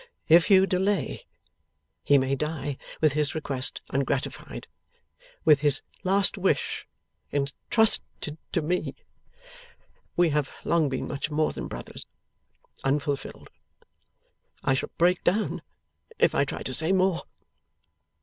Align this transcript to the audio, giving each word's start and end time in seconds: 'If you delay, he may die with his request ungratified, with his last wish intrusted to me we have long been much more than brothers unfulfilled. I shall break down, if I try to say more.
'If 0.27 0.49
you 0.49 0.65
delay, 0.65 1.27
he 2.03 2.17
may 2.17 2.33
die 2.33 2.79
with 3.01 3.13
his 3.13 3.35
request 3.35 3.83
ungratified, 3.91 4.65
with 5.45 5.59
his 5.59 5.83
last 6.03 6.39
wish 6.39 6.87
intrusted 7.29 8.39
to 8.53 8.61
me 8.63 8.95
we 10.17 10.29
have 10.29 10.51
long 10.63 10.89
been 10.89 11.07
much 11.07 11.29
more 11.29 11.51
than 11.51 11.67
brothers 11.67 12.07
unfulfilled. 12.83 13.51
I 14.63 14.73
shall 14.73 14.89
break 14.97 15.23
down, 15.23 15.61
if 16.17 16.33
I 16.33 16.45
try 16.45 16.63
to 16.63 16.73
say 16.73 16.91
more. 16.91 17.21